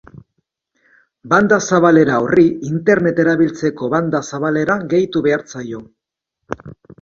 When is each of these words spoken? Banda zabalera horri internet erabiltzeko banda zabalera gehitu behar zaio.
Banda 1.33 1.59
zabalera 1.69 2.15
horri 2.27 2.45
internet 2.69 3.21
erabiltzeko 3.25 3.91
banda 3.95 4.23
zabalera 4.31 4.79
gehitu 4.95 5.23
behar 5.29 5.45
zaio. 5.55 5.85